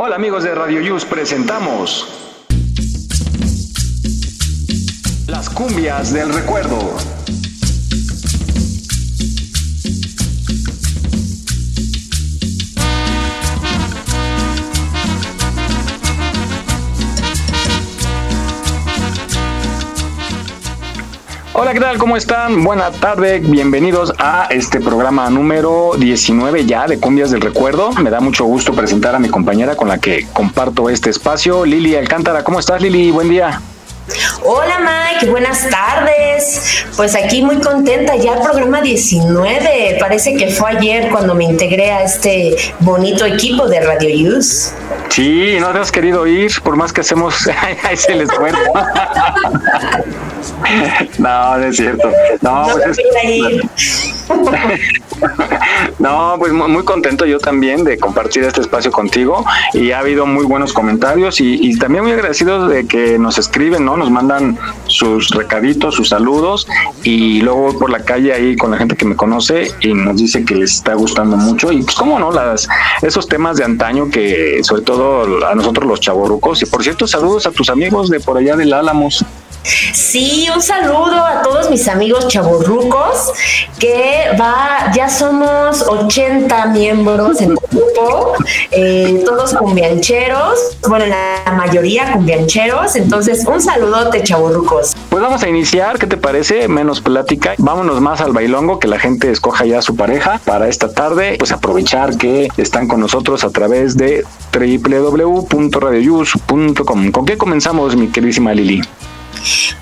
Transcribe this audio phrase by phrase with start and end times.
[0.00, 2.06] Hola amigos de Radio Yus, presentamos
[5.26, 6.78] Las cumbias del recuerdo.
[21.60, 21.98] Hola, ¿qué tal?
[21.98, 22.62] ¿Cómo están?
[22.62, 27.90] Buena tarde, bienvenidos a este programa número 19 ya de Cumbias del Recuerdo.
[27.94, 31.96] Me da mucho gusto presentar a mi compañera con la que comparto este espacio, Lili
[31.96, 32.44] Alcántara.
[32.44, 33.10] ¿Cómo estás, Lili?
[33.10, 33.60] Buen día.
[34.44, 36.86] Hola Mike, buenas tardes.
[36.96, 39.96] Pues aquí muy contenta, ya el programa 19.
[39.98, 44.70] Parece que fue ayer cuando me integré a este bonito equipo de Radio Use.
[45.08, 47.48] Sí, no has querido ir, por más que hacemos,
[47.82, 48.60] ahí se les esfuerzo.
[51.18, 52.10] no, no es cierto.
[52.42, 54.18] No, No pues es-.
[55.98, 60.44] No, pues muy, contento yo también de compartir este espacio contigo y ha habido muy
[60.44, 63.96] buenos comentarios y, y también muy agradecidos de que nos escriben, ¿no?
[63.96, 66.66] Nos mandan sus recaditos, sus saludos
[67.02, 70.16] y luego voy por la calle ahí con la gente que me conoce y nos
[70.18, 72.68] dice que les está gustando mucho y pues cómo no, las
[73.02, 77.46] esos temas de antaño que sobre todo a nosotros los chavorrucos y por cierto saludos
[77.46, 79.24] a tus amigos de por allá del Álamos.
[79.92, 83.32] Sí, un saludo a todos mis amigos chaburrucos,
[83.78, 88.34] que va, ya somos 80 miembros en grupo,
[88.70, 94.94] eh, todos cumbiancheros, bueno, la mayoría cumbiancheros, entonces un saludote chaburrucos.
[95.10, 96.68] Pues vamos a iniciar, ¿qué te parece?
[96.68, 97.54] Menos plática.
[97.58, 101.36] Vámonos más al bailongo, que la gente escoja ya su pareja para esta tarde.
[101.38, 107.10] Pues aprovechar que están con nosotros a través de www.radioyus.com.
[107.10, 108.82] ¿Con qué comenzamos, mi queridísima Lili?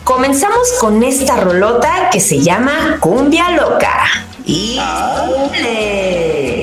[0.04, 4.04] Comenzamos con esta rolota que se llama Cumbia Loca.
[4.44, 6.55] Y ¡Dale!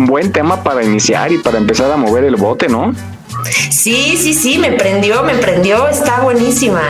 [0.00, 2.94] Un buen tema para iniciar y para empezar a mover el bote, ¿no?
[3.70, 6.80] Sí, sí, sí, me prendió, me prendió, está buenísima.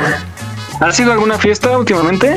[0.80, 2.36] ¿Ha sido alguna fiesta últimamente?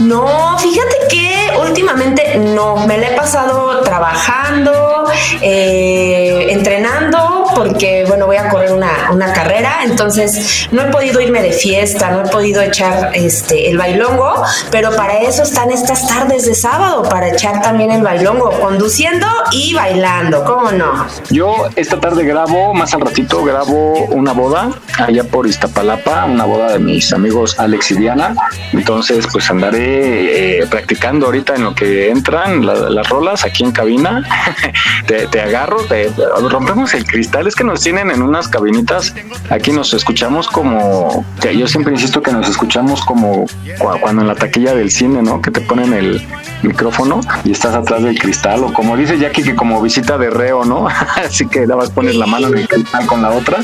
[0.00, 5.04] No, fíjate que últimamente no, me la he pasado trabajando,
[5.40, 11.42] eh, entrenando, porque bueno, voy a correr una, una, carrera, entonces no he podido irme
[11.42, 16.46] de fiesta, no he podido echar este el bailongo, pero para eso están estas tardes
[16.46, 21.06] de sábado, para echar también el bailongo, conduciendo y bailando, ¿cómo no?
[21.30, 26.72] Yo esta tarde grabo, más al ratito grabo una boda allá por Iztapalapa, una boda
[26.72, 28.34] de mis amigos Alex y Diana,
[28.72, 34.22] entonces pues andaré eh, practicando ahorita en lo que entran las rolas aquí en cabina.
[35.06, 36.10] te, agarro, te,
[36.50, 37.41] rompemos el cristal.
[37.46, 39.14] Es que nos tienen en unas cabinitas.
[39.50, 41.24] Aquí nos escuchamos como.
[41.42, 43.46] yo siempre insisto que nos escuchamos como
[44.00, 45.40] cuando en la taquilla del cine, ¿no?
[45.42, 46.26] Que te ponen el
[46.62, 48.64] micrófono y estás atrás del cristal.
[48.64, 50.88] O como dice Jackie, que como visita de reo, ¿no?
[51.16, 53.58] Así que dabas poner la mano en el cristal con la otra.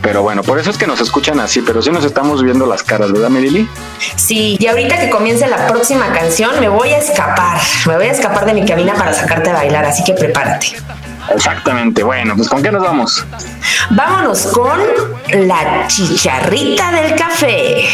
[0.00, 2.82] Pero bueno, por eso es que nos escuchan así, pero sí nos estamos viendo las
[2.82, 3.68] caras, ¿verdad, Mirili?
[4.16, 7.60] Sí, y ahorita que comience la próxima canción, me voy a escapar.
[7.86, 10.68] Me voy a escapar de mi cabina para sacarte a bailar, así que prepárate.
[11.30, 12.02] Exactamente.
[12.02, 13.24] Bueno, pues ¿con qué nos vamos?
[13.90, 14.78] Vámonos con
[15.46, 17.88] la chicharrita del café.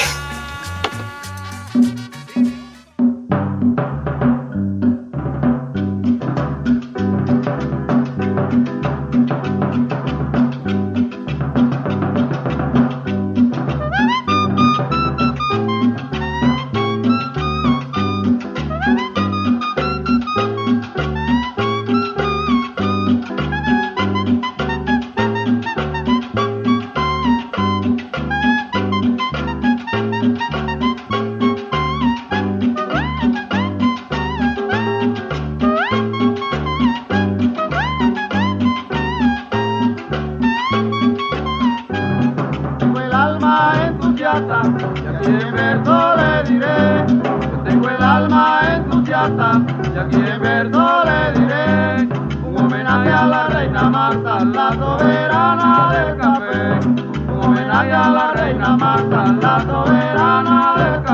[44.38, 47.04] y a quien verso le diré.
[47.08, 49.60] Yo tengo el alma entusiasta,
[49.92, 52.08] y a quien verso le diré.
[52.44, 56.88] Un homenaje a la reina Marta, la soberana del café.
[57.28, 61.07] Un homenaje a la reina Marta, la soberana del café.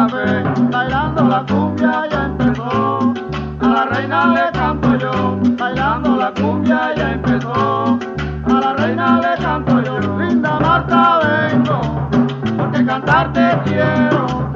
[13.65, 14.51] quiero,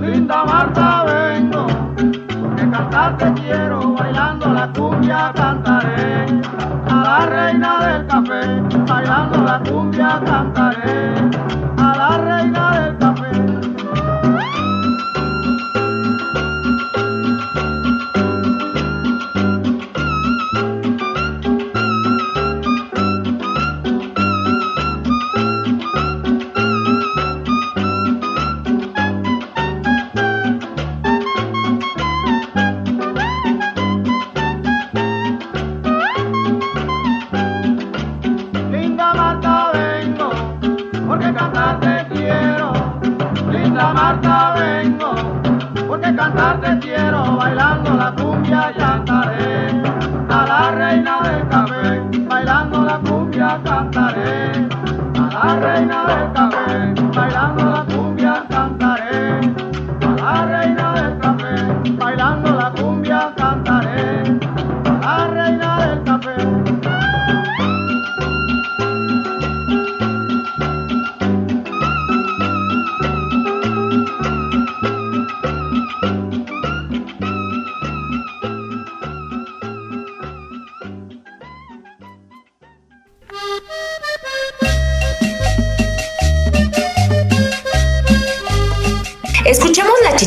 [0.00, 1.66] linda Marta vengo,
[2.56, 3.41] que cantarte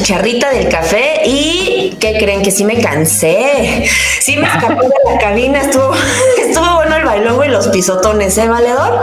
[0.06, 2.44] charrita del café y ¿qué creen?
[2.44, 3.90] Que sí me cansé.
[4.22, 5.96] Sí me escapé de la cabina, estuvo,
[6.48, 9.02] estuvo bueno el bailongo y los pisotones, ¿eh, valedor?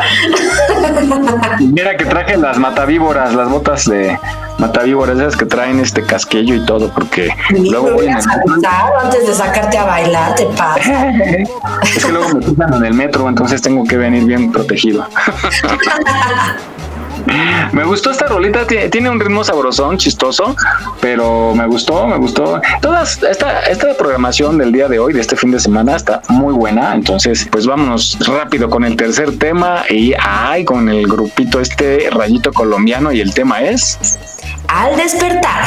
[1.60, 4.16] Mira que traje las matavíboras, las botas de
[4.58, 8.20] matavíboras, esas que traen este casquillo y todo, porque luego voy a
[9.02, 11.10] antes de sacarte a bailar, te pasa.
[11.82, 15.04] es que luego me pisan en el metro, entonces tengo que venir bien protegido.
[17.72, 20.56] me gustó esta rolita, tiene un ritmo sabrosón, chistoso,
[21.00, 22.60] pero me gustó, me gustó.
[22.80, 26.52] Toda esta, esta programación del día de hoy, de este fin de semana, está muy
[26.54, 26.94] buena.
[26.94, 32.52] Entonces, pues vámonos rápido con el tercer tema y ay, con el grupito este rayito
[32.52, 33.98] colombiano y el tema es
[34.68, 35.64] Al despertar.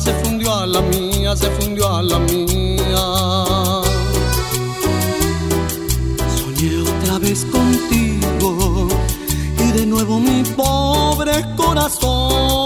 [0.00, 2.66] Se fundió a la mía, se fundió a la mía.
[7.18, 8.88] vez contigo
[9.58, 12.65] y de nuevo mi pobre corazón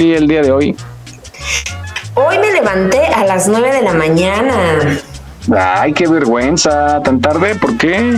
[0.00, 0.76] el día de hoy?
[2.14, 4.54] Hoy me levanté a las 9 de la mañana.
[5.54, 7.02] Ay, qué vergüenza.
[7.02, 7.54] ¿Tan tarde?
[7.56, 8.16] ¿Por qué?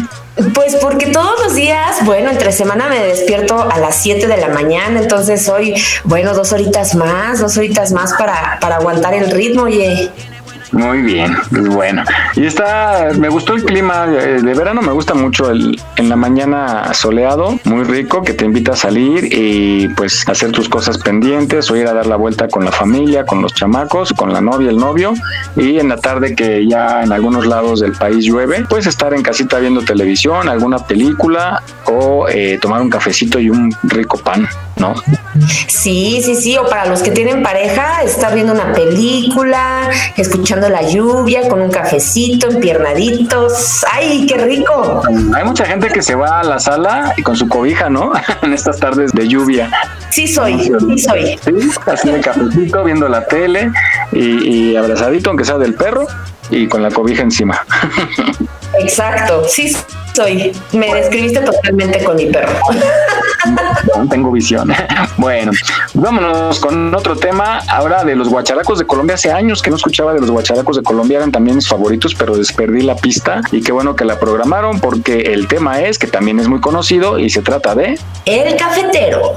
[0.53, 4.49] Pues porque todos los días, bueno, entre semana me despierto a las 7 de la
[4.49, 9.63] mañana, entonces hoy, bueno, dos horitas más, dos horitas más para, para aguantar el ritmo,
[9.63, 10.11] oye.
[10.75, 12.03] Muy bien, pues bueno.
[12.35, 16.17] Y está, me gustó el clima eh, de verano, me gusta mucho el en la
[16.17, 21.71] mañana soleado, muy rico, que te invita a salir y pues hacer tus cosas pendientes
[21.71, 24.71] o ir a dar la vuelta con la familia, con los chamacos, con la novia,
[24.71, 25.15] el novio.
[25.57, 29.23] Y en la tarde que ya en algunos lados del país llueve, pues estar en
[29.23, 34.95] casita viendo televisión, alguna película o eh, tomar un cafecito y un rico pan, ¿no?
[35.69, 40.83] Sí, sí, sí, o para los que tienen pareja, estar viendo una película, escuchando la
[40.83, 43.85] lluvia con un cafecito, empiernaditos.
[43.93, 45.03] ¡Ay, qué rico!
[45.35, 48.13] Hay mucha gente que se va a la sala y con su cobija, ¿no?
[48.43, 49.71] en estas tardes de lluvia.
[50.11, 51.39] Sí soy, sí soy.
[51.45, 53.71] Sí, así de cafecito, viendo la tele
[54.13, 56.07] y, y abrazadito, aunque sea del perro,
[56.51, 57.65] y con la cobija encima.
[58.79, 59.75] Exacto, sí
[60.15, 60.53] soy.
[60.73, 62.53] Me describiste totalmente con mi perro.
[63.97, 64.73] No tengo visión.
[65.17, 65.53] Bueno,
[65.95, 67.61] vámonos con otro tema.
[67.69, 69.15] Ahora de los guacharacos de Colombia.
[69.15, 71.19] Hace años que no escuchaba de los guacharacos de Colombia.
[71.19, 73.41] Eran también mis favoritos, pero desperdí la pista.
[73.53, 77.19] Y qué bueno que la programaron porque el tema es que también es muy conocido
[77.19, 77.99] y se trata de...
[78.27, 79.35] El cafetero.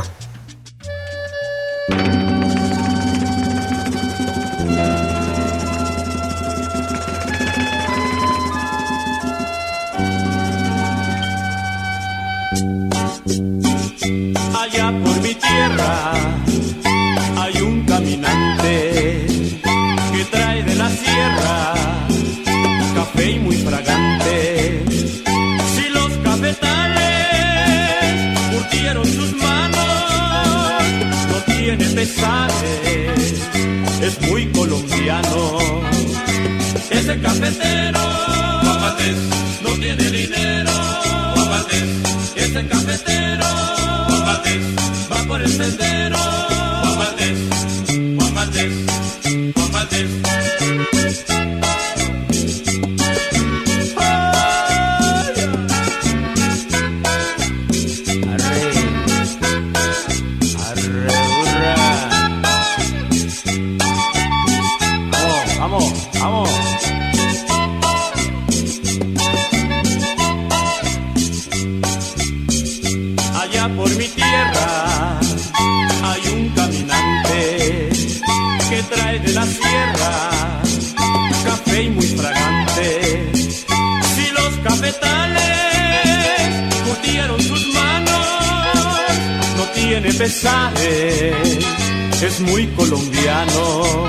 [92.21, 94.07] Es muy colombiano.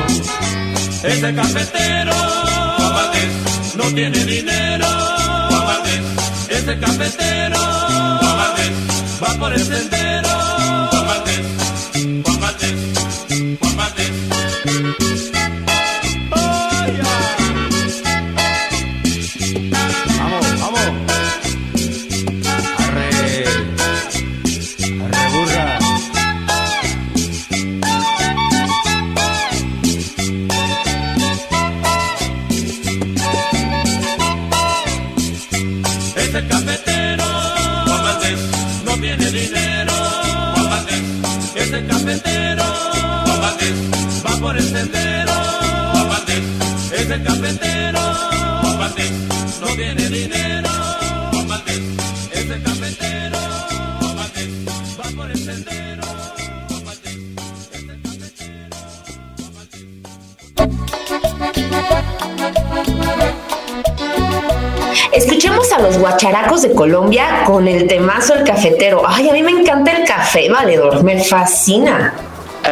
[1.05, 2.13] Ese cafetero,
[3.77, 4.87] no tiene dinero.
[5.49, 6.03] Juan Valdés,
[6.49, 7.61] ese cafetero,
[9.23, 10.48] va por el sendero.
[66.21, 69.03] Guacharacos de Colombia con el temazo El Cafetero.
[69.07, 72.13] Ay, a mí me encanta el café, valedor, me fascina.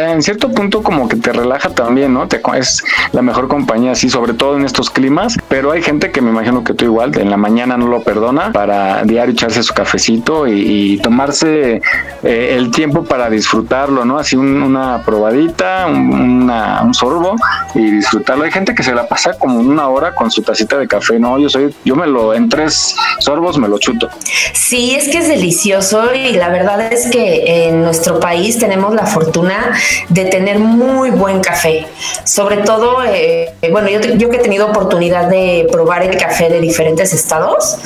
[0.00, 2.28] En cierto punto como que te relaja también, ¿no?
[2.28, 2.82] Te, es
[3.12, 6.64] la mejor compañía, sí, sobre todo en estos climas, pero hay gente que me imagino
[6.64, 10.92] que tú igual, en la mañana no lo perdona para diario echarse su cafecito y,
[10.94, 11.80] y tomarse
[12.22, 14.18] eh, el tiempo para disfrutarlo, ¿no?
[14.18, 17.36] Así un- una probadita, un, una- un sorbo
[17.74, 18.44] y disfrutarlo.
[18.44, 21.38] Hay gente que se la pasa como una hora con su tacita de café, ¿no?
[21.38, 24.08] Yo soy, yo me lo, en tres sorbos me lo chuto.
[24.52, 29.06] Sí, es que es delicioso y la verdad es que en nuestro país tenemos la
[29.06, 29.72] fortuna
[30.08, 31.86] de tener muy buen café.
[32.24, 36.60] Sobre todo, eh, bueno, yo, yo que he tenido oportunidad de probar el café de
[36.60, 37.76] diferentes estados,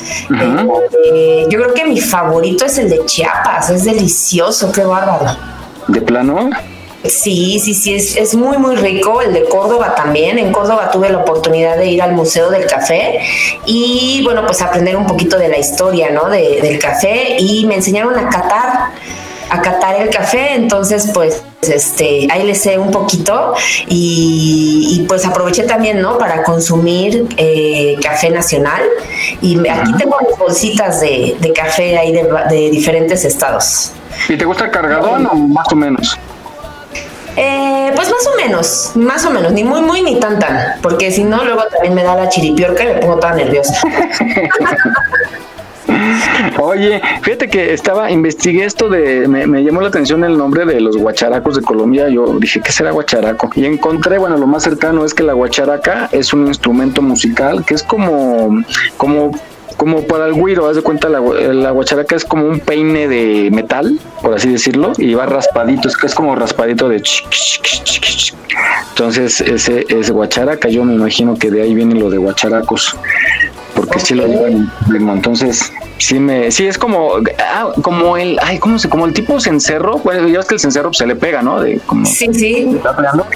[0.41, 5.37] eh, yo creo que mi favorito es el de Chiapas, es delicioso, qué bárbaro.
[5.89, 6.51] De plano,
[7.03, 9.23] Sí, sí, sí, es, es muy, muy rico.
[9.23, 10.39] El de Córdoba también.
[10.39, 13.21] En Córdoba tuve la oportunidad de ir al Museo del Café
[13.65, 16.29] y, bueno, pues aprender un poquito de la historia, ¿no?
[16.29, 18.91] De- del café y me enseñaron a catar,
[19.51, 20.55] a catar el café.
[20.55, 23.55] Entonces, pues, este, ahí le sé un poquito
[23.89, 26.17] y, y, pues aproveché también, ¿no?
[26.19, 28.83] Para consumir eh, café nacional.
[29.43, 33.93] Y me- aquí tengo mis bolsitas de, de café ahí de, de diferentes estados.
[34.29, 36.19] ¿y te gusta el cargadón o más o menos?
[37.37, 41.11] Eh, pues más o menos, más o menos, ni muy, muy, ni tan, tan, porque
[41.13, 43.73] si no, luego también me da la chiripiorca y me pongo toda nerviosa.
[46.59, 50.97] Oye, fíjate que estaba, investigué esto de, me, llamó la atención el nombre de los
[50.97, 52.09] guacharacos de Colombia.
[52.09, 53.51] Yo dije, ¿qué será guacharaco?
[53.55, 57.75] Y encontré, bueno, lo más cercano es que la guacharaca es un instrumento musical que
[57.75, 58.63] es como,
[58.97, 59.31] como,
[59.77, 63.09] como para el güiro, haz de cuenta, la, gu- la guacharaca es como un peine
[63.09, 67.03] de metal, por así decirlo, y va raspadito, es que es como raspadito de
[68.91, 72.97] entonces ese es guacharaca, yo me imagino que de ahí viene lo de guacharacos
[73.81, 75.13] porque sí lo llevan en ritmo.
[75.13, 79.41] Entonces, sí me, sí es como, ah, como el, ay, ¿cómo se, como el tipo
[79.41, 79.99] cencerro?
[79.99, 81.61] Bueno, ya ves que el cencerro pues, se le pega, ¿no?
[81.61, 83.27] De como Sí, sí, está pegando.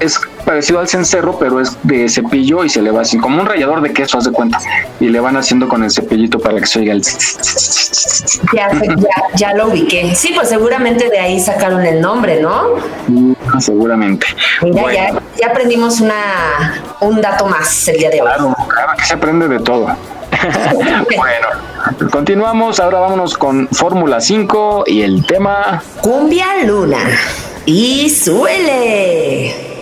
[0.00, 3.46] Es parecido al cencerro, pero es de cepillo y se le va así, como un
[3.46, 4.58] rallador de queso, haz de cuenta.
[5.00, 7.02] Y le van haciendo con el cepillito para que se oiga el.
[8.52, 10.14] ya, ya, ya lo ubiqué.
[10.14, 12.76] Sí, pues seguramente de ahí sacaron el nombre, ¿no?
[13.58, 14.26] Seguramente.
[14.62, 18.28] Mira, Bueno, ya, ya aprendimos una, un dato más el día de hoy.
[18.28, 19.86] Claro, claro que se aprende de todo.
[21.16, 22.80] bueno, continuamos.
[22.80, 25.82] Ahora vámonos con Fórmula 5 y el tema.
[26.00, 26.98] Cumbia Luna.
[27.66, 29.73] Y suele.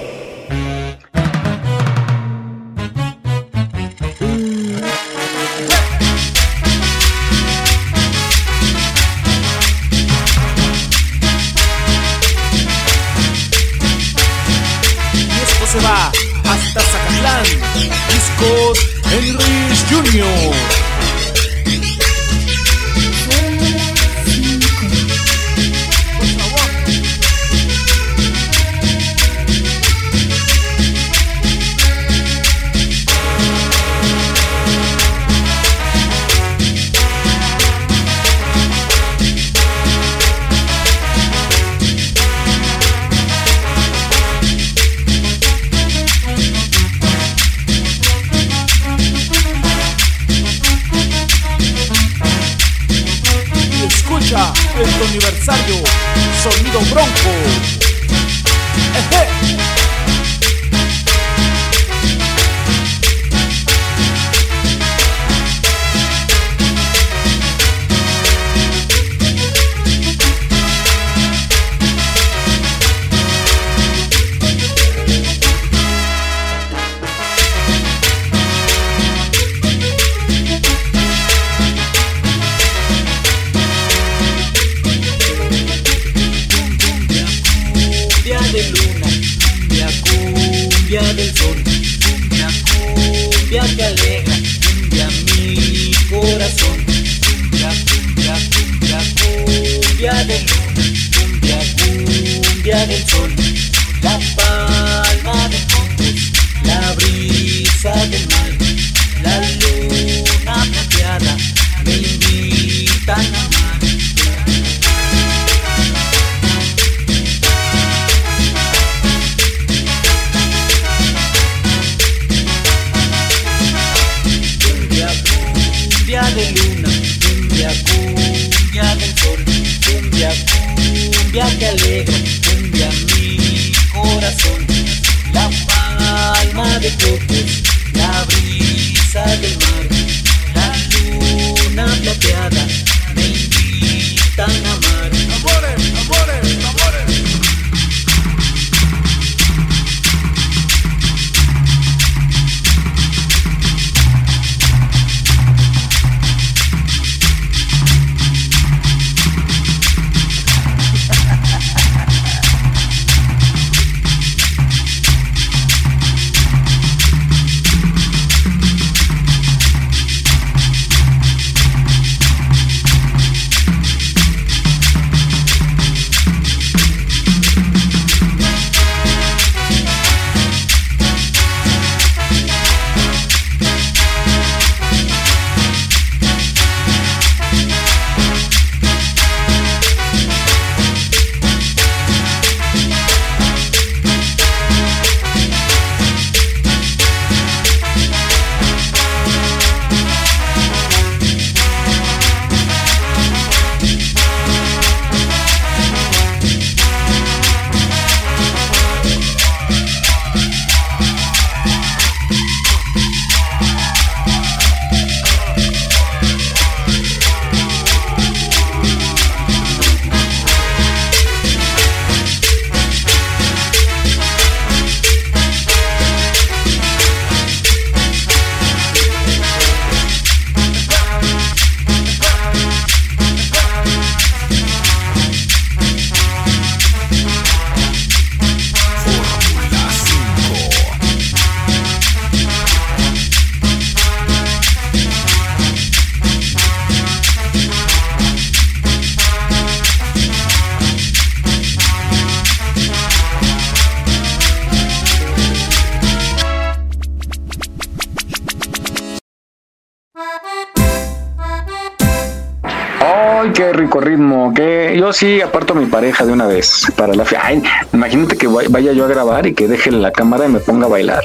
[265.02, 267.50] Yo sí aparto a mi pareja de una vez para la fiesta.
[267.92, 270.86] Imagínate que vay- vaya yo a grabar y que deje la cámara y me ponga
[270.86, 271.24] a bailar.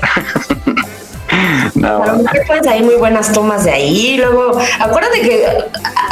[1.75, 4.17] No, A lo mejor pues hay muy buenas tomas de ahí.
[4.17, 5.45] Luego, acuérdate que,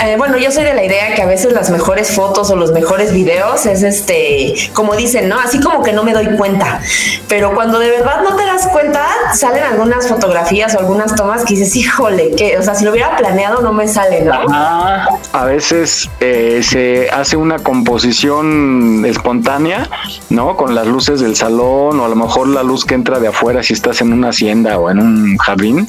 [0.04, 2.72] eh, bueno, yo soy de la idea que a veces las mejores fotos o los
[2.72, 5.40] mejores videos es este, como dicen, ¿no?
[5.40, 6.80] Así como que no me doy cuenta.
[7.28, 11.56] Pero cuando de verdad no te das cuenta, salen algunas fotografías o algunas tomas que
[11.56, 14.34] dices, híjole, que, o sea, si lo hubiera planeado no me sale, ¿no?
[14.52, 19.90] Ah, a veces eh, se hace una composición espontánea,
[20.30, 20.56] ¿no?
[20.56, 23.64] Con las luces del salón o a lo mejor la luz que entra de afuera
[23.64, 25.88] si estás en una hacienda o en un jardín.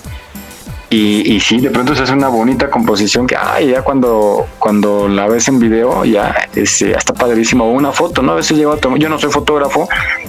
[0.88, 5.08] Y, y sí, de pronto se hace una bonita composición que, ay, ya cuando, cuando
[5.08, 7.68] la ves en video, ya es, eh, está padrísimo.
[7.72, 8.32] Una foto, ¿no?
[8.32, 9.88] A veces llego a tomar, yo no soy fotógrafo,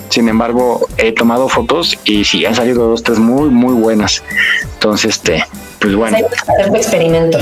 [0.10, 4.24] sin embargo, he tomado fotos y sí, han salido dos, tres muy, muy buenas.
[4.74, 5.46] Entonces, este,
[5.80, 6.18] pues bueno.
[6.18, 7.38] hacer tu experimento.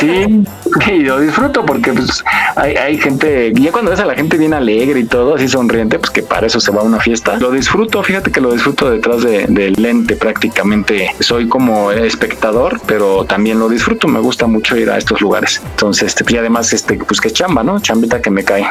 [0.00, 0.44] Sí,
[0.92, 2.22] y lo disfruto porque pues
[2.56, 5.98] hay, hay gente, ya cuando ves a la gente bien alegre y todo, así sonriente,
[5.98, 7.36] pues que para eso se va a una fiesta.
[7.38, 11.14] Lo disfruto, fíjate que lo disfruto detrás de- del lente prácticamente.
[11.20, 15.60] Soy como espectador, pero también lo disfruto, me gusta mucho ir a estos lugares.
[15.72, 17.80] Entonces, este, y además, este, pues que chamba, ¿no?
[17.80, 18.66] Chambita que me cae.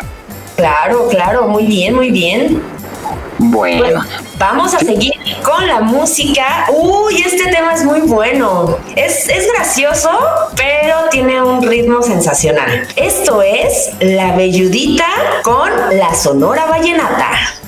[0.55, 2.61] Claro, claro, muy bien, muy bien.
[3.39, 4.01] Bueno.
[4.37, 6.67] Vamos a seguir con la música.
[6.71, 8.77] Uy, este tema es muy bueno.
[8.95, 10.09] Es, es gracioso,
[10.55, 12.87] pero tiene un ritmo sensacional.
[12.95, 15.07] Esto es La Belludita
[15.43, 17.58] con la Sonora Vallenata.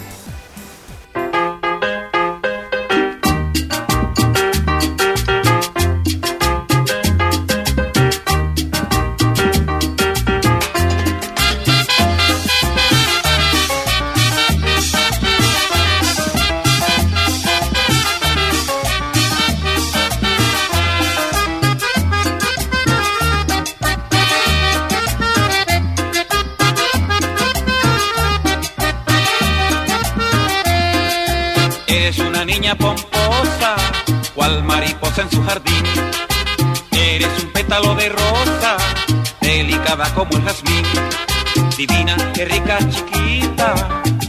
[42.80, 43.76] Chiquita,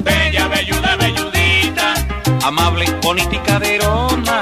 [0.02, 1.94] Bella, belluda, belludita,
[2.44, 4.40] amable, bonita y caderona.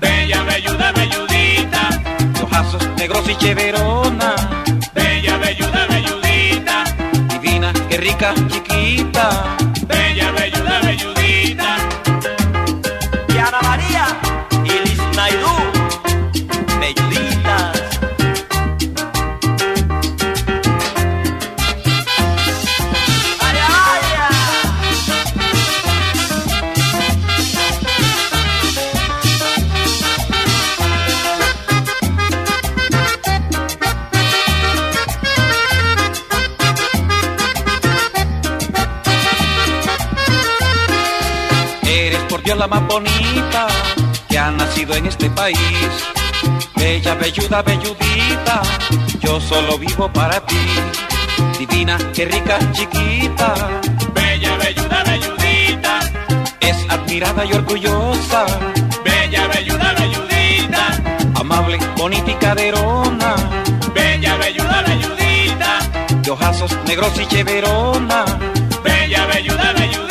[0.00, 1.88] bella, belluda, belludita,
[2.42, 4.34] Ojazos negros y cheverona.
[4.94, 6.84] bella, belluda, belludita,
[7.28, 8.71] Divina, qué rica, chiquita.
[42.82, 43.66] Más bonita
[44.28, 45.58] que ha nacido en este país.
[46.76, 48.62] Bella, belluda, belludita,
[49.20, 50.56] yo solo vivo para ti.
[51.58, 53.54] Divina, qué rica, chiquita,
[54.14, 56.00] Bella, belluda, belludita,
[56.60, 58.46] es admirada y orgullosa.
[59.04, 63.34] bella, belluda, belludita, Amable, bonita y caderona,
[63.94, 65.78] bella, belluda, belludita,
[66.22, 68.24] de ojazos negros y cheverona.
[68.82, 70.01] bella, belluda, belludita.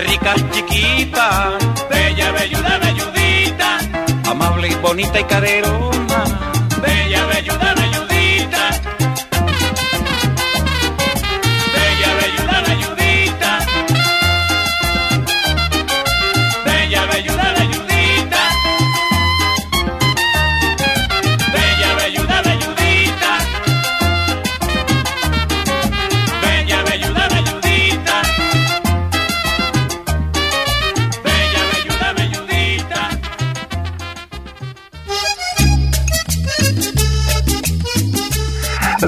[0.00, 1.58] Rica, chiquita,
[1.88, 3.78] Bella, belluda, belludita,
[4.30, 6.24] amable, bonita y caderona.
[6.82, 7.74] bella, belluda,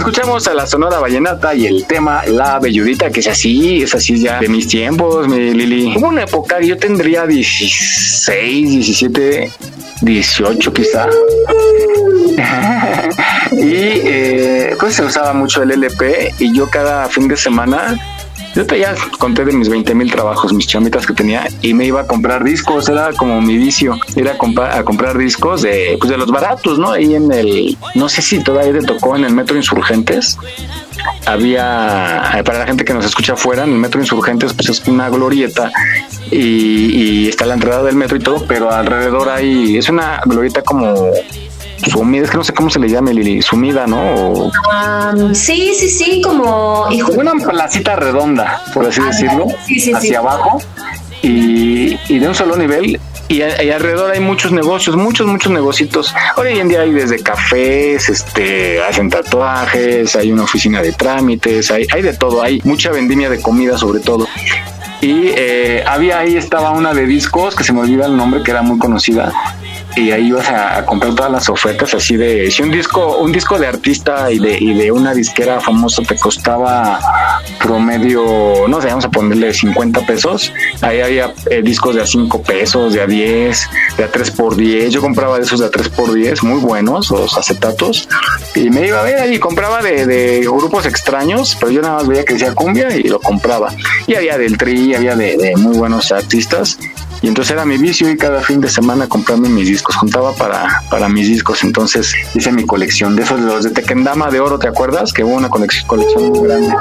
[0.02, 4.18] Escuchamos a la Sonora Vallenata y el tema La Belludita, que es así, es así
[4.18, 5.94] ya de mis tiempos, mi Lili.
[5.96, 9.52] Hubo una época que yo tendría 16, 17,
[10.00, 11.06] 18 quizá.
[13.52, 17.96] y eh, pues se usaba mucho el LP y yo cada fin de semana
[18.54, 21.86] yo te ya conté de mis 20 mil trabajos, mis chamitas que tenía y me
[21.86, 25.96] iba a comprar discos, era como mi vicio, ir a, compa- a comprar discos de,
[25.98, 26.90] pues de los baratos, ¿no?
[26.92, 30.38] Ahí en el, no sé si todavía te tocó en el Metro Insurgentes,
[31.26, 34.86] había, eh, para la gente que nos escucha afuera, en el Metro Insurgentes pues es
[34.88, 35.70] una glorieta
[36.30, 36.36] y,
[37.24, 40.94] y está la entrada del metro y todo, pero alrededor hay, es una glorieta como
[41.90, 44.00] sumida, es que no sé cómo se le llame, Lili, sumida, ¿no?
[44.00, 47.12] O Am, sí, sí, sí, como hijo.
[47.12, 50.14] una placita redonda, por así decirlo, sí, sí, hacia sí.
[50.14, 50.60] abajo
[51.22, 53.00] y, y de un solo nivel.
[53.28, 56.14] Y, alrededor hay muchos negocios, muchos, muchos negocios.
[56.36, 61.86] Hoy en día hay desde cafés, este, hacen tatuajes, hay una oficina de trámites, hay,
[61.90, 64.28] hay de todo, hay mucha vendimia de comida sobre todo.
[65.00, 68.50] Y eh, había ahí estaba una de discos que se me olvida el nombre, que
[68.50, 69.32] era muy conocida.
[69.96, 73.58] Y ahí ibas a, comprar todas las ofertas así de si un disco, un disco
[73.58, 76.98] de artista y de, y de una disquera famosa te costaba
[77.62, 80.52] promedio, no sé, vamos a ponerle 50 pesos.
[80.80, 84.56] Ahí había eh, discos de a 5 pesos, de a 10, de a 3 por
[84.56, 84.92] 10.
[84.92, 88.08] Yo compraba de esos de a 3 por 10, muy buenos, los acetatos.
[88.54, 92.08] Y me iba a ver ahí, compraba de, de grupos extraños, pero yo nada más
[92.08, 93.74] veía que decía cumbia y lo compraba.
[94.06, 96.78] Y había del tri, había de muy buenos artistas.
[97.22, 100.82] Y entonces era mi vicio y cada fin de semana comprarme mis discos, juntaba para,
[100.90, 104.68] para mis discos, entonces hice mi colección de esos, los de Tequendama de oro, ¿te
[104.68, 105.12] acuerdas?
[105.12, 106.74] Que hubo una colección, colección muy grande.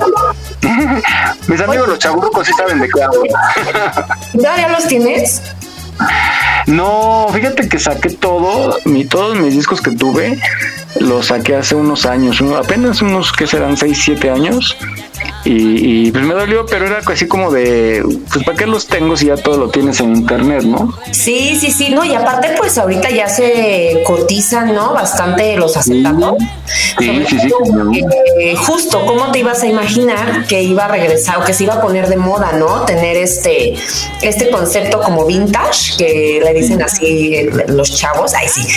[1.47, 3.23] mis amigos los chaburrucos sí saben de qué hablo.
[4.33, 5.41] ¿Ya los tienes?
[6.67, 10.39] No, fíjate que saqué todo, mi, todos mis discos que tuve,
[10.99, 14.77] los saqué hace unos años, apenas unos que serán 6, 7 años.
[15.43, 19.17] Y, y, pues me dolió, pero era así como de, pues ¿para qué los tengo
[19.17, 20.93] si ya todo lo tienes en internet, no?
[21.11, 24.93] Sí, sí, sí, no, y aparte pues ahorita ya se cotizan, ¿no?
[24.93, 26.35] Bastante los acetatos.
[26.99, 27.51] Sí, sí, sí,
[28.39, 31.75] eh, justo, ¿cómo te ibas a imaginar que iba a regresar o que se iba
[31.75, 32.81] a poner de moda, ¿no?
[32.85, 33.73] Tener este,
[34.21, 38.67] este concepto como vintage, que le dicen así los chavos, ay sí.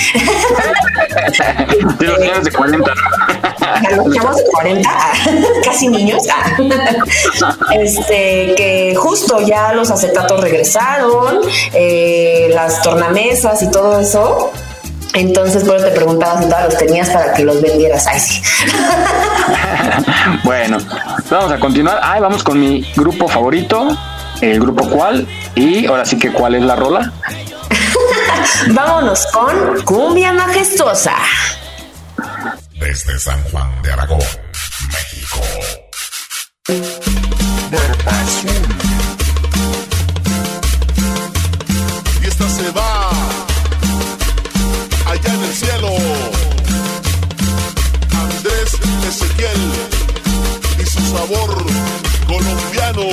[1.98, 2.92] De los señores de 40.
[3.61, 5.12] a los chavos de 40, ah,
[5.64, 6.53] casi niños, ah.
[7.74, 11.40] este, que justo ya los acetatos regresaron,
[11.72, 14.52] eh, las tornamesas y todo eso.
[15.14, 18.06] Entonces, por eso te preguntaba si todos los tenías para que los vendieras.
[18.06, 18.42] Ay, sí.
[20.42, 20.78] Bueno,
[21.30, 22.00] vamos a continuar.
[22.02, 23.96] Ay, vamos con mi grupo favorito,
[24.40, 27.12] el grupo cuál, y ahora sí que cuál es la rola.
[28.70, 31.14] Vámonos con Cumbia Majestuosa.
[32.78, 34.18] Desde San Juan de Aragón,
[34.88, 35.40] México.
[36.66, 38.50] Barba Azul.
[42.22, 43.11] Y esta se va
[45.05, 45.90] allá en el cielo.
[48.18, 49.62] Andrés Ezequiel
[50.79, 51.66] y su sabor
[52.27, 53.11] colombiano.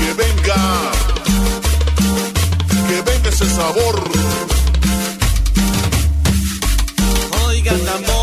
[0.00, 0.90] Que venga,
[2.88, 4.02] que venga ese sabor.
[7.46, 8.13] Oigan tambores,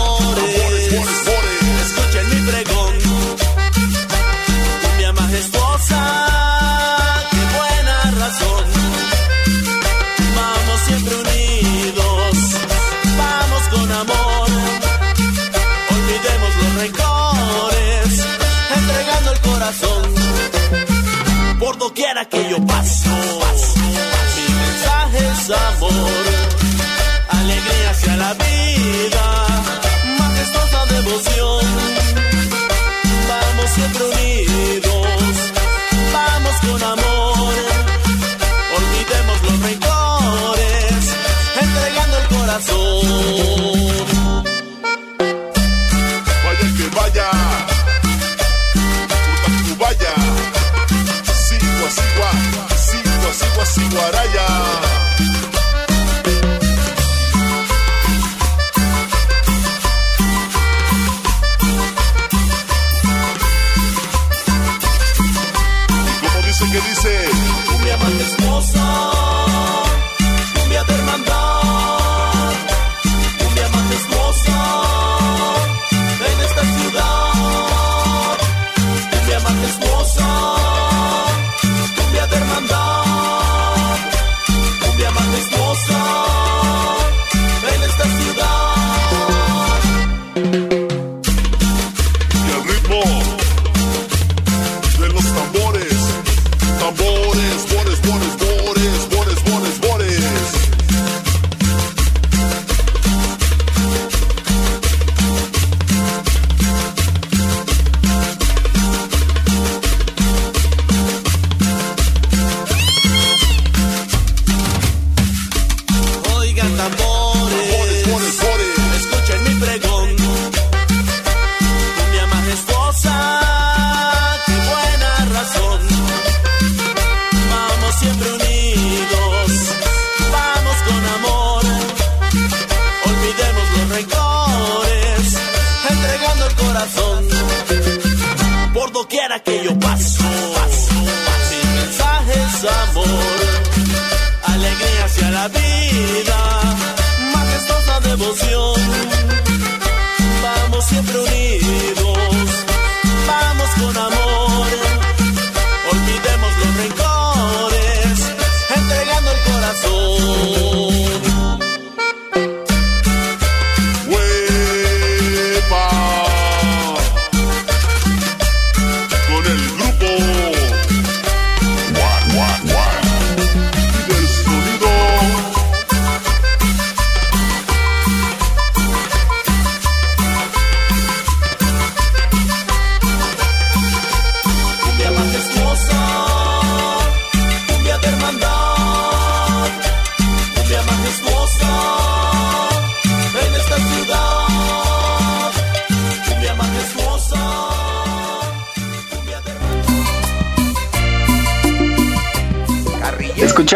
[22.25, 23.80] que yo paso, mi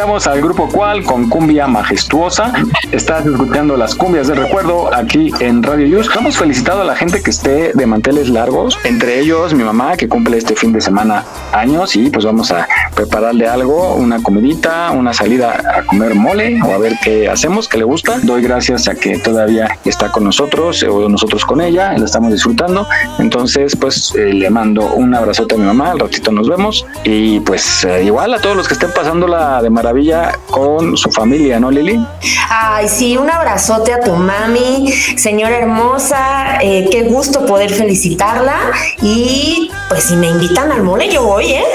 [0.06, 2.54] escuchamos al grupo Cual con Cumbia Majestuosa.
[2.92, 6.16] Estás escuchando las cumbias del recuerdo aquí en Radio Yus.
[6.16, 10.08] Hemos felicitado a la gente que esté de manteles largos, entre ellos mi mamá que
[10.08, 15.14] cumple este fin de semana años y pues vamos a prepararle algo, una comidita, una
[15.14, 18.20] salida a comer mole o a ver qué hacemos, que le gusta.
[18.24, 22.88] Doy gracias a que todavía está con nosotros o nosotros con ella, la estamos disfrutando.
[23.20, 27.40] Entonces pues eh, le mando un abrazote a mi mamá, al ratito nos vemos y
[27.42, 31.72] pues eh, igual a todos los que estén pasándola de maravilla con su familia, ¿no
[31.72, 32.04] Lili?
[32.50, 38.58] Ay, sí, un abrazote a tu mami, señora hermosa, eh, qué gusto poder felicitarla
[39.02, 41.66] y pues si me invitan al mole yo voy, ¿eh?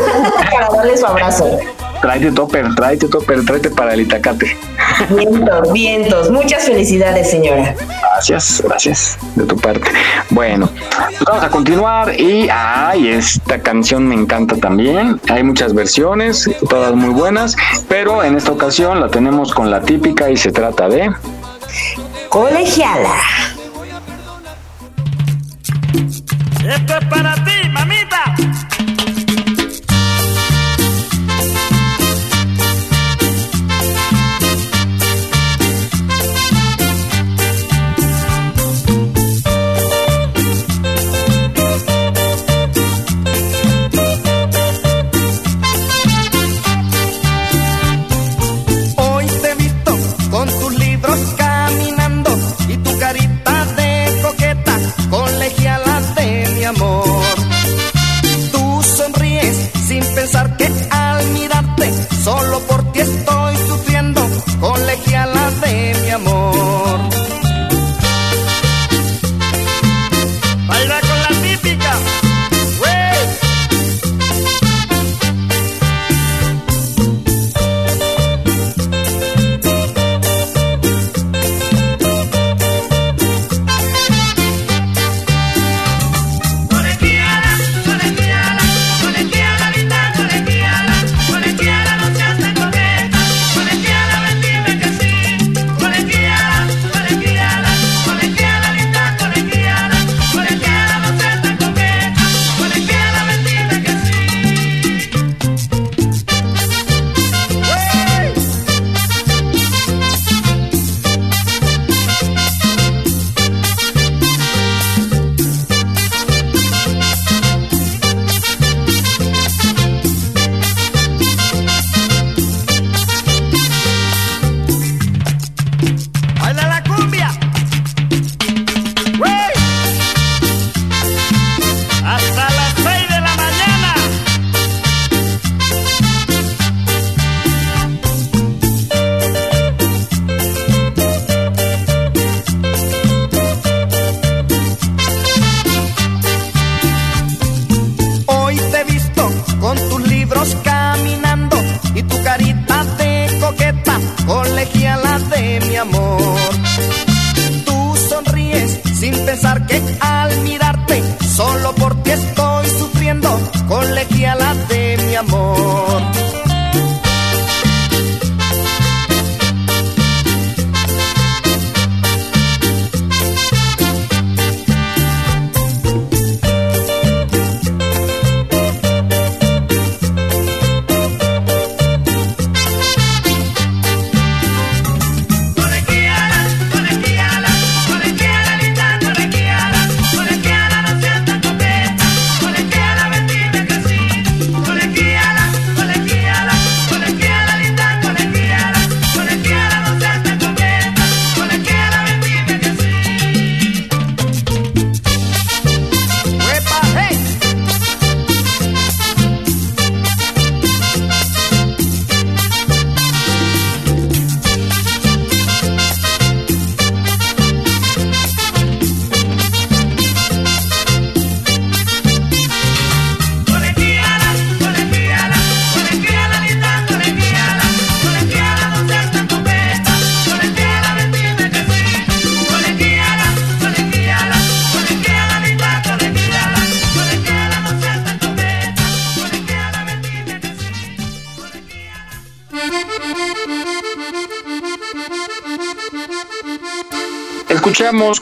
[0.50, 1.58] Para darle su abrazo.
[2.00, 4.56] Tráete topper, tráete topper, tráete para el Itacate.
[5.10, 6.30] Vientos, vientos.
[6.30, 7.74] Muchas felicidades, señora.
[8.12, 9.90] Gracias, gracias de tu parte.
[10.30, 15.20] Bueno, pues vamos a continuar y ay, esta canción me encanta también.
[15.28, 17.56] Hay muchas versiones, todas muy buenas,
[17.88, 21.10] pero en esta ocasión la tenemos con la típica y se trata de
[22.28, 23.14] Colegiala.
[26.64, 27.57] Esto es para ti,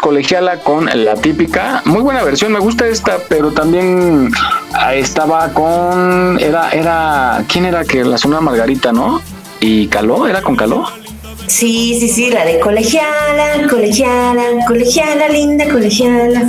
[0.00, 1.82] Colegiala con La Típica.
[1.84, 4.30] Muy buena versión, me gusta esta, pero también
[4.72, 6.38] ah, estaba con.
[6.40, 7.44] Era, era.
[7.46, 9.20] ¿Quién era que la sonora Margarita, no?
[9.60, 10.26] ¿Y Caló?
[10.26, 10.86] ¿Era con Caló?
[11.46, 16.48] Sí, sí, sí, la de colegiala, colegiala, colegiala, linda colegiala.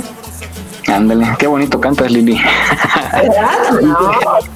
[0.86, 2.40] Ándale, qué bonito cantas, Lili.
[3.12, 3.80] ¿Verdad?
[3.82, 3.96] No,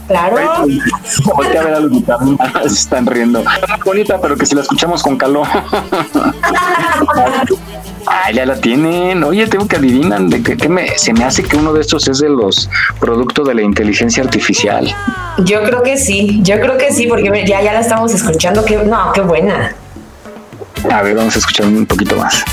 [0.09, 0.39] claro.
[0.39, 3.45] A ver a los guitarristas, están riendo.
[3.85, 5.47] Bonita, pero que si la escuchamos con calor.
[8.15, 9.25] Ah, ya la tienen.
[9.25, 12.07] Oye, tengo que adivinan de que, que me, se me hace que uno de estos
[12.09, 12.69] es de los
[13.01, 14.95] productos de la inteligencia artificial.
[15.39, 18.67] Yo creo que sí, yo creo que sí, porque ya, ya la estamos escuchando.
[18.67, 19.75] Que, no, qué buena.
[20.91, 22.45] A ver, vamos a escuchar un poquito más.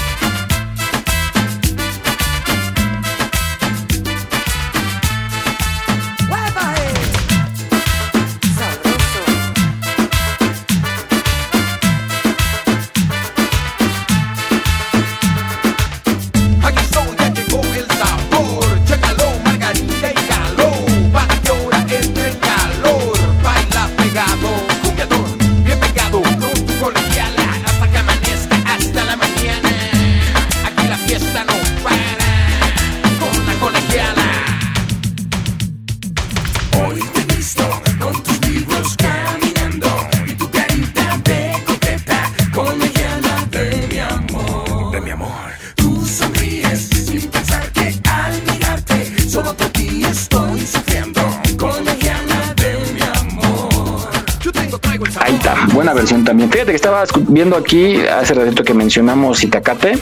[57.39, 59.97] Viendo aquí hace ratito que mencionamos Itacate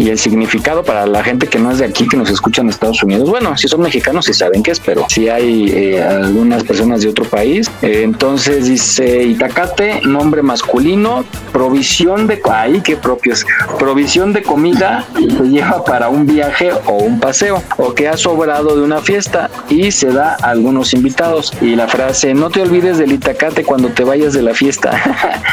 [0.00, 2.70] y el significado para la gente que no es de aquí, que nos escucha en
[2.70, 3.28] Estados Unidos.
[3.28, 7.10] Bueno, si son mexicanos, sí saben qué es, pero si hay eh, algunas personas de
[7.10, 7.70] otro país.
[7.82, 12.40] Eh, entonces dice Itacate, nombre masculino, provisión de.
[12.50, 13.44] Ay, qué propios.
[13.78, 18.76] Provisión de comida se lleva para un viaje o un paseo, o que ha sobrado
[18.76, 21.52] de una fiesta y se da a algunos invitados.
[21.60, 24.98] Y la frase, no te olvides del Itacate cuando te vayas de la fiesta.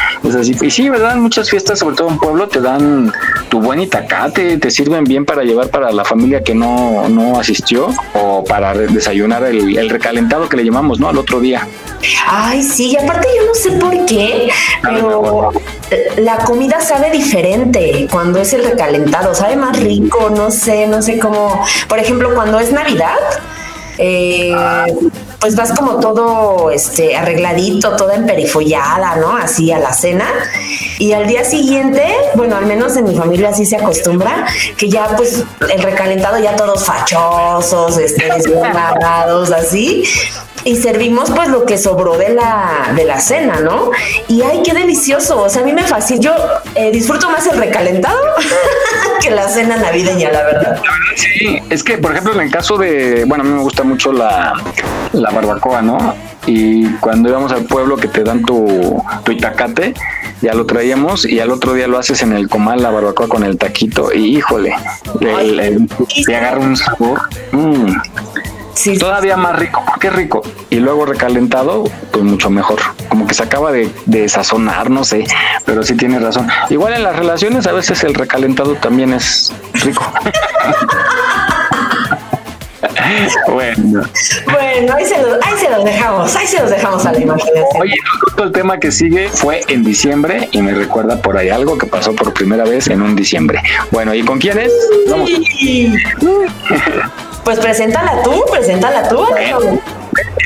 [0.24, 0.56] es así.
[0.62, 1.16] Y sí, ¿verdad?
[1.16, 3.12] Muchas fiestas, sobre todo en pueblo, te dan
[3.50, 7.90] tu buen Itacate, te sirven bien para llevar para la familia que no, no asistió
[8.14, 11.08] o para desayunar el, el recalentado que le llamamos, ¿no?
[11.08, 11.66] Al otro día.
[12.26, 14.48] Ay, sí, y aparte yo no sé por qué,
[14.82, 15.52] pero
[16.18, 21.18] la comida sabe diferente cuando es el recalentado, sabe más rico, no sé, no sé
[21.18, 21.60] cómo.
[21.88, 23.16] Por ejemplo, cuando es Navidad,
[23.98, 24.54] eh,
[25.40, 29.36] pues vas como todo este arregladito, toda emperifollada, ¿no?
[29.36, 30.26] Así a la cena.
[30.98, 35.14] Y al día siguiente, bueno, al menos en mi familia así se acostumbra, que ya
[35.16, 40.04] pues el recalentado ya todos fachosos, este, desbarrados, así.
[40.68, 43.90] Y servimos pues lo que sobró de la, de la cena, ¿no?
[44.28, 45.40] Y ay, qué delicioso.
[45.42, 46.20] O sea, a mí me fascina.
[46.20, 46.32] Yo
[46.74, 48.18] eh, disfruto más el recalentado
[49.22, 50.82] que la cena navideña, la verdad.
[51.16, 54.12] Sí, es que, por ejemplo, en el caso de, bueno, a mí me gusta mucho
[54.12, 54.52] la,
[55.12, 56.14] la barbacoa, ¿no?
[56.46, 59.94] Y cuando íbamos al pueblo que te dan tu, tu itacate,
[60.42, 63.42] ya lo traíamos y al otro día lo haces en el comal, la barbacoa con
[63.42, 64.74] el taquito, y híjole,
[65.20, 65.88] el-
[66.26, 67.20] te agarra un sabor.
[67.52, 67.92] mm,
[68.78, 70.40] Sí, Todavía más rico, porque es rico.
[70.70, 72.78] Y luego recalentado, pues mucho mejor.
[73.08, 75.24] Como que se acaba de, de sazonar, no sé,
[75.64, 76.46] pero sí tienes razón.
[76.70, 80.04] Igual en las relaciones a veces el recalentado también es rico.
[83.48, 84.02] bueno.
[84.44, 87.64] Bueno, ahí se, los, ahí se los dejamos, ahí se los dejamos a la imaginación.
[87.80, 91.76] Oye, justo el tema que sigue fue en diciembre y me recuerda por ahí algo
[91.78, 93.60] que pasó por primera vez en un diciembre.
[93.90, 94.72] Bueno, ¿y con quién es?
[95.10, 95.28] Vamos.
[97.48, 99.24] Pues preséntala tú, preséntala tú.
[99.38, 99.80] En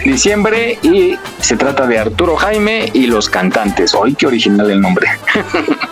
[0.04, 3.92] diciembre y se trata de Arturo Jaime y los cantantes.
[3.92, 5.08] Hoy qué original el nombre.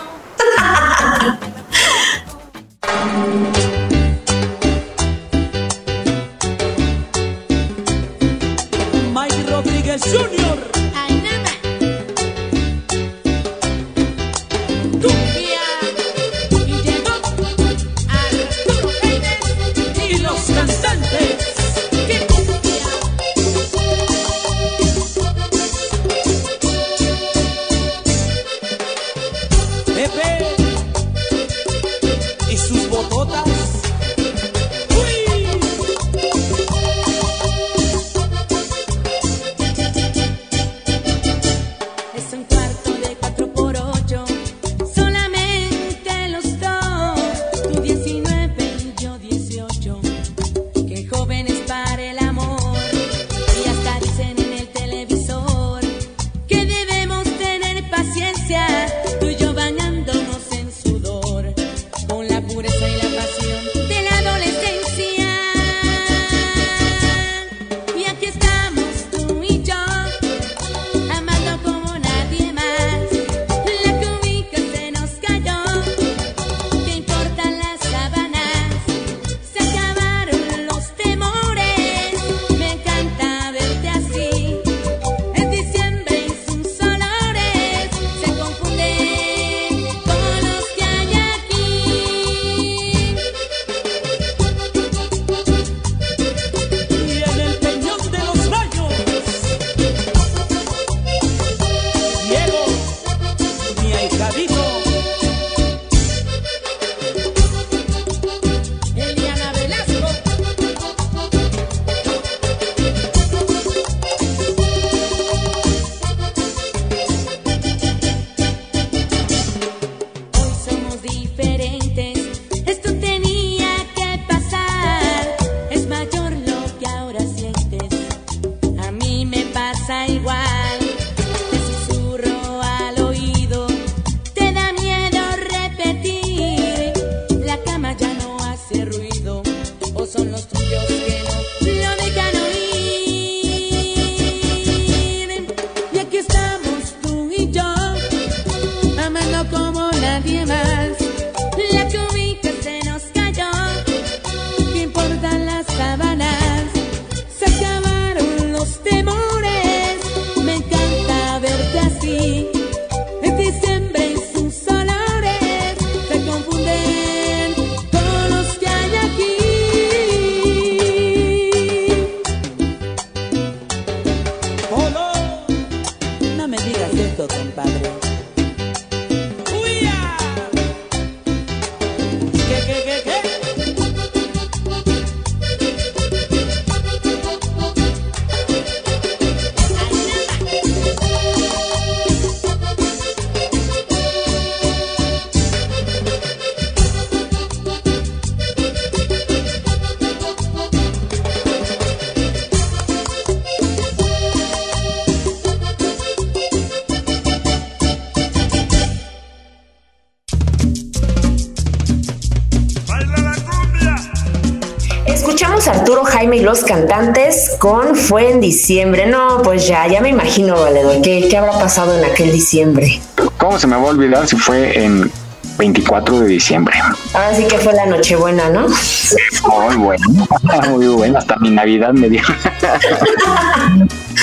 [216.21, 219.07] Jaime y los cantantes con Fue en diciembre.
[219.07, 223.01] No, pues ya, ya me imagino, Valedor, ¿qué, qué habrá pasado en aquel diciembre?
[223.39, 225.11] ¿Cómo se me va a olvidar si fue en
[225.57, 226.75] 24 de diciembre?
[227.15, 228.67] Ahora sí que fue la Nochebuena, ¿no?
[228.69, 230.05] Muy bueno,
[230.69, 231.19] muy bueno.
[231.19, 232.21] Hasta mi Navidad me dio.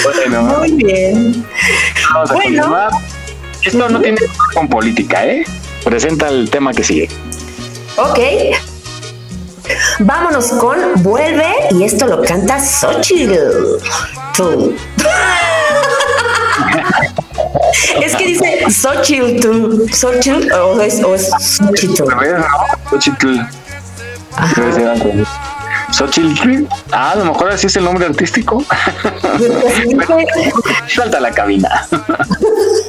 [0.03, 1.43] bueno, Muy bien.
[2.13, 2.61] vamos a Bueno.
[2.61, 2.91] continuar.
[3.65, 5.43] Esto no tiene que ver con política, ¿eh?
[5.83, 7.09] Presenta el tema que sigue.
[7.97, 8.19] Ok.
[9.99, 13.79] Vámonos con Vuelve y esto lo canta Xochitl.
[14.35, 14.75] Tú.
[18.01, 19.87] es que dice Xochitl tú.
[19.91, 22.03] Xochitl o es, o es Xochitl.
[22.89, 23.39] Xochitl.
[26.91, 28.63] Ah, a lo mejor así es el nombre artístico.
[30.87, 31.87] Salta a la cabina.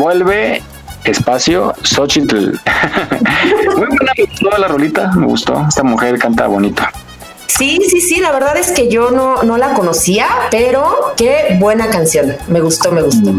[0.00, 0.62] vuelve
[1.04, 2.36] espacio Xochitl.
[3.76, 5.66] Muy buena, me gustó la rolita, me gustó.
[5.68, 6.82] Esta mujer canta bonito.
[7.46, 11.90] Sí, sí, sí, la verdad es que yo no, no la conocía, pero qué buena
[11.90, 12.34] canción.
[12.48, 13.30] Me gustó, me gustó.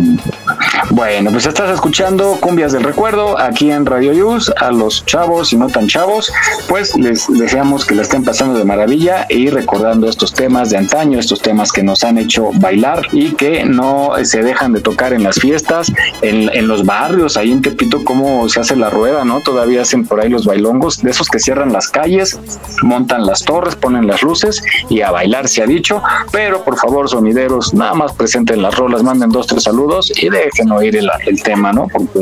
[0.89, 4.51] Bueno, pues estás escuchando Cumbias del Recuerdo aquí en Radio Yus.
[4.57, 6.32] A los chavos y no tan chavos,
[6.67, 11.19] pues les deseamos que la estén pasando de maravilla y recordando estos temas de antaño,
[11.19, 15.23] estos temas que nos han hecho bailar y que no se dejan de tocar en
[15.23, 19.41] las fiestas, en, los barrios, ahí en Tepito, cómo se hace la rueda, ¿no?
[19.41, 22.39] Todavía hacen por ahí los bailongos, de esos que cierran las calles,
[22.82, 26.01] montan las torres, ponen las luces y a bailar se ha dicho,
[26.32, 30.70] pero por favor, sonideros, nada más presenten las rolas, manden dos, tres saludos y dejen
[30.72, 31.88] oír el, el tema, ¿no?
[31.88, 32.19] Porque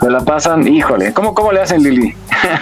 [0.00, 2.14] se la pasan, híjole, ¿cómo, cómo le hacen, Lili?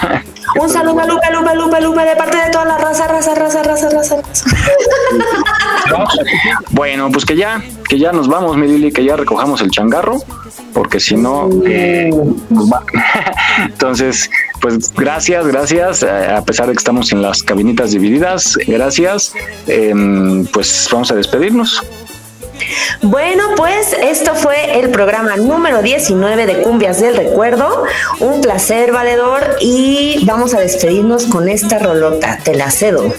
[0.61, 3.62] Un saludo a Lupe, Lupe, Lupe, Lupe, de parte de toda la raza, raza, raza,
[3.62, 4.16] raza, raza.
[4.20, 4.47] raza.
[6.70, 10.16] Bueno, pues que ya, que ya nos vamos, mi Lili, que ya recojamos el changarro,
[10.72, 12.11] porque si no, eh,
[12.51, 12.82] va.
[13.64, 14.30] Entonces,
[14.61, 19.35] pues gracias, gracias, eh, a pesar de que estamos en las cabinitas divididas, gracias,
[19.66, 21.82] Em, pues vamos a despedirnos.
[23.03, 27.85] Bueno, pues esto fue el programa número 19 de Cumbias del Recuerdo.
[28.21, 32.39] Un placer, valedor, y vamos a despedirnos con esta rolota.
[32.43, 33.13] Te la cedo.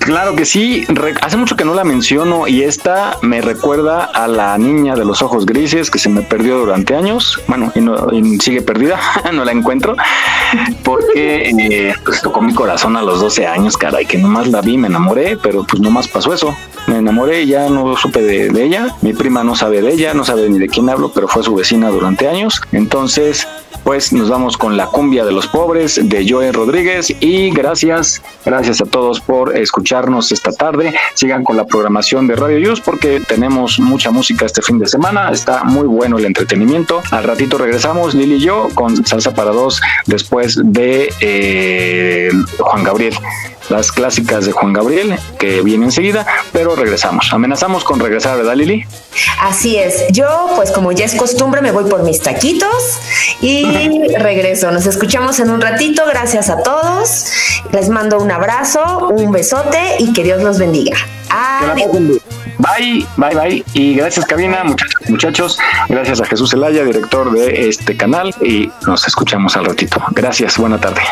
[0.00, 0.86] Claro que sí,
[1.20, 5.20] hace mucho que no la menciono y esta me recuerda a la niña de los
[5.20, 8.08] ojos grises que se me perdió durante años, bueno, y, no,
[8.40, 8.98] sigue perdida,
[9.32, 9.94] no la encuentro,
[10.84, 14.78] porque eh, pues tocó mi corazón a los 12 años, caray, que nomás la vi,
[14.78, 18.64] me enamoré, pero pues nomás pasó eso, me enamoré y ya no supe de, de
[18.64, 21.42] ella, mi prima no sabe de ella, no sabe ni de quién hablo, pero fue
[21.42, 23.46] su vecina durante años, entonces
[23.84, 28.80] pues nos vamos con la cumbia de los pobres de Joe Rodríguez y gracias, gracias
[28.80, 29.56] a todos por
[30.00, 30.94] escucharnos esta tarde.
[31.14, 35.30] Sigan con la programación de Radio Yus porque tenemos mucha música este fin de semana.
[35.30, 37.02] Está muy bueno el entretenimiento.
[37.10, 43.14] Al ratito regresamos Lili y yo con Salsa para dos después de eh, Juan Gabriel.
[43.68, 47.32] Las clásicas de Juan Gabriel que viene enseguida, pero regresamos.
[47.32, 48.84] Amenazamos con regresar, ¿verdad Lili?
[49.40, 50.06] Así es.
[50.10, 52.98] Yo, pues como ya es costumbre, me voy por mis taquitos
[53.40, 53.64] y
[54.18, 54.70] regreso.
[54.72, 56.02] Nos escuchamos en un ratito.
[56.06, 57.26] Gracias a todos.
[57.72, 60.96] Les mando un abrazo, un besote y que Dios los bendiga.
[61.30, 62.20] Adiós.
[62.58, 63.64] Bye, bye, bye.
[63.74, 65.58] Y gracias, Cabina, muchachos, muchachos.
[65.88, 68.34] Gracias a Jesús Elaya, director de este canal.
[68.42, 70.02] Y nos escuchamos al ratito.
[70.10, 71.02] Gracias, buena tarde.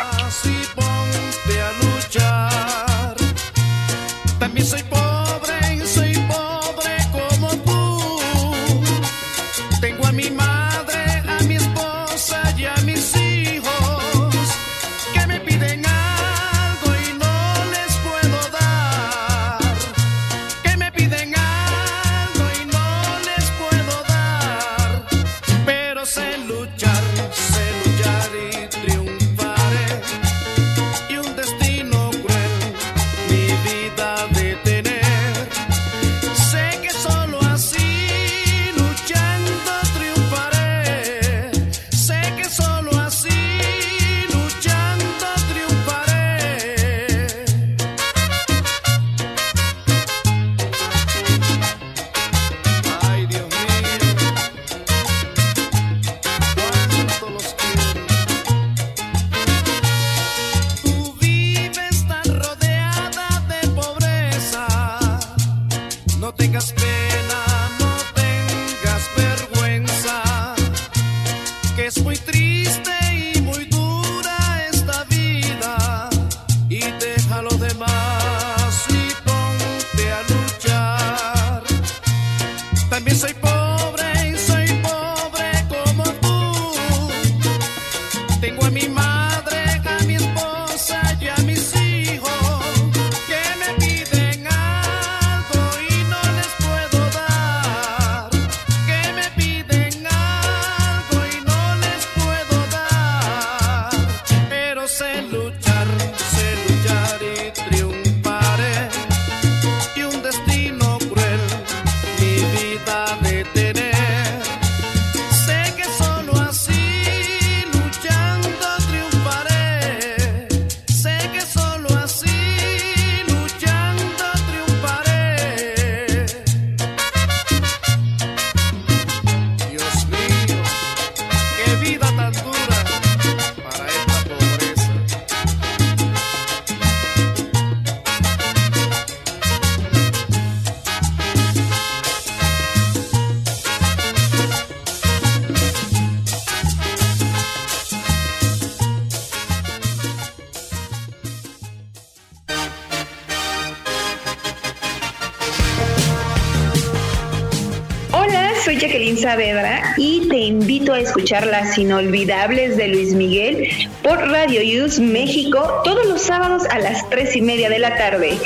[161.18, 163.68] Escuchar las inolvidables de Luis Miguel
[164.04, 168.38] por Radio Use México todos los sábados a las tres y media de la tarde.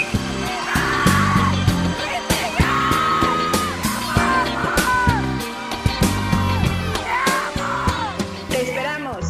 [8.48, 9.26] Te esperamos.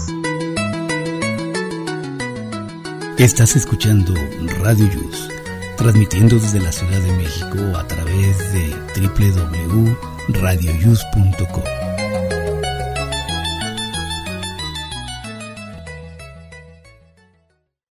[3.18, 4.14] Estás escuchando
[4.60, 5.28] Radio Yus,
[5.76, 11.81] transmitiendo desde la Ciudad de México a través de www.radioyus.com.